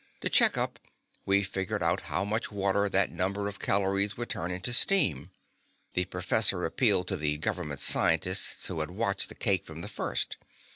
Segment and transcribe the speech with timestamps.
[0.21, 0.79] To check up,
[1.27, 5.29] we figured out how much water that number of calories would turn into steam.
[5.93, 10.37] The professor appealed to the government scientists who had watched the cake from the first.